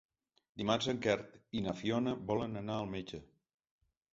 Dimarts 0.61 0.87
en 0.93 1.01
Quer 1.03 1.17
i 1.59 1.63
na 1.67 1.75
Fiona 1.81 2.15
volen 2.33 2.59
anar 2.63 2.79
al 2.81 2.91
metge. 2.95 3.21